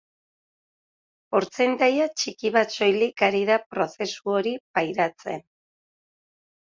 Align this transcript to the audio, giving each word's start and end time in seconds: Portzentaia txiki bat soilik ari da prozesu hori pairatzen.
Portzentaia 1.33 2.07
txiki 2.21 2.51
bat 2.55 2.73
soilik 2.75 3.23
ari 3.27 3.41
da 3.49 3.57
prozesu 3.73 4.33
hori 4.39 4.55
pairatzen. 4.79 5.45